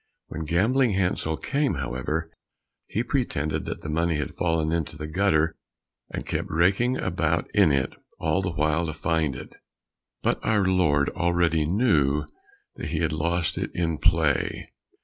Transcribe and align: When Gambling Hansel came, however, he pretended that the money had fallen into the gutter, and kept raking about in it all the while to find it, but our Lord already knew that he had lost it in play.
When 0.29 0.45
Gambling 0.45 0.93
Hansel 0.93 1.37
came, 1.37 1.75
however, 1.75 2.31
he 2.87 3.03
pretended 3.03 3.65
that 3.65 3.81
the 3.81 3.87
money 3.91 4.15
had 4.15 4.35
fallen 4.35 4.71
into 4.71 4.97
the 4.97 5.05
gutter, 5.05 5.55
and 6.09 6.25
kept 6.25 6.49
raking 6.49 6.97
about 6.97 7.47
in 7.53 7.71
it 7.71 7.93
all 8.17 8.41
the 8.41 8.49
while 8.49 8.87
to 8.87 8.93
find 8.93 9.35
it, 9.35 9.53
but 10.23 10.43
our 10.43 10.65
Lord 10.65 11.09
already 11.09 11.67
knew 11.67 12.25
that 12.77 12.87
he 12.87 12.97
had 13.01 13.13
lost 13.13 13.59
it 13.59 13.69
in 13.75 13.99
play. 13.99 14.69